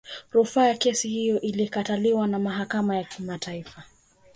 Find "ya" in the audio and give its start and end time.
0.67-0.77, 2.95-3.07